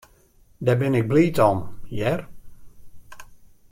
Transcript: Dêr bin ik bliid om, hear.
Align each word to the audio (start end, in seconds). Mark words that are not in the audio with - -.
Dêr 0.65 0.77
bin 0.79 0.97
ik 0.99 1.09
bliid 1.11 1.37
om, 1.49 1.59
hear. 1.93 2.19